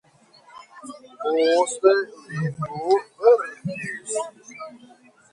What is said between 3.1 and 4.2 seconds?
verkis.